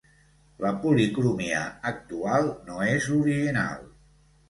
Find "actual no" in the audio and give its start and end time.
1.91-2.83